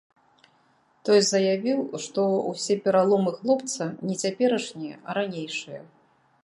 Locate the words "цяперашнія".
4.27-4.95